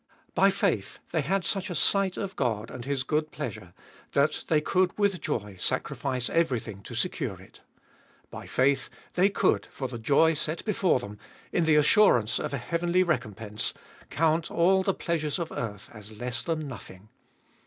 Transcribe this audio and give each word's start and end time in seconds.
By 0.33 0.49
faith 0.49 0.97
they 1.11 1.21
had 1.21 1.45
such 1.45 1.69
a 1.69 1.75
sight 1.75 2.17
of 2.17 2.35
God 2.35 2.71
and 2.71 2.85
His 2.85 3.03
good 3.03 3.29
pleasure, 3.29 3.71
that 4.13 4.45
they 4.47 4.59
could 4.59 4.97
with 4.97 5.21
joy 5.21 5.57
sacrifice 5.59 6.27
everything 6.27 6.81
to 6.81 6.95
secure 6.95 7.39
it. 7.39 7.61
By 8.31 8.47
faith 8.47 8.89
they 9.13 9.29
could, 9.29 9.67
for 9.67 9.87
the 9.87 9.99
joy 9.99 10.33
set 10.33 10.65
before 10.65 10.99
them, 10.99 11.19
in 11.51 11.65
the 11.65 11.75
assurance 11.75 12.39
of 12.39 12.51
a 12.51 12.57
heavenly 12.57 13.03
recompense, 13.03 13.75
count 14.09 14.49
all 14.49 14.81
the 14.81 14.95
pleasures 14.95 15.37
of 15.37 15.51
earth 15.51 15.87
as 15.93 16.17
less 16.17 16.41
than 16.41 16.67
nothing. 16.67 17.09